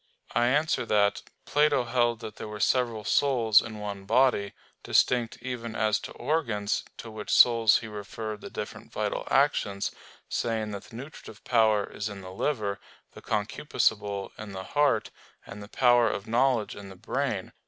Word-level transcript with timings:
I 0.33 0.47
answer 0.47 0.83
that, 0.87 1.21
Plato 1.45 1.83
held 1.83 2.21
that 2.21 2.37
there 2.37 2.47
were 2.47 2.59
several 2.59 3.03
souls 3.03 3.61
in 3.61 3.77
one 3.77 4.05
body, 4.05 4.53
distinct 4.81 5.37
even 5.43 5.75
as 5.75 5.99
to 5.99 6.11
organs, 6.13 6.83
to 6.97 7.11
which 7.11 7.29
souls 7.29 7.77
he 7.81 7.87
referred 7.87 8.41
the 8.41 8.49
different 8.49 8.91
vital 8.91 9.27
actions, 9.29 9.91
saying 10.27 10.71
that 10.71 10.85
the 10.85 10.95
nutritive 10.95 11.43
power 11.43 11.83
is 11.83 12.09
in 12.09 12.21
the 12.21 12.31
liver, 12.33 12.79
the 13.13 13.21
concupiscible 13.21 14.31
in 14.39 14.53
the 14.53 14.63
heart, 14.63 15.11
and 15.45 15.61
the 15.61 15.67
power 15.67 16.09
of 16.09 16.25
knowledge 16.25 16.75
in 16.75 16.89
the 16.89 16.95
brain. 16.95 17.53